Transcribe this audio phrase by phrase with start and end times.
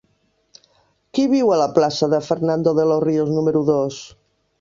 [1.17, 4.01] Qui viu a la plaça de Fernando de los Ríos número dos?